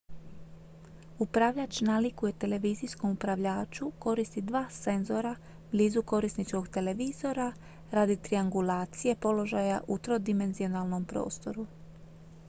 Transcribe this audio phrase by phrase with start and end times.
[1.25, 5.35] upravljač nalikuje televizijskom upravljaču koristi dva senzora
[5.75, 7.47] blizu korisničkog televizora
[7.91, 11.67] radi triangulacije položaja u trodimenzionalnom prostoru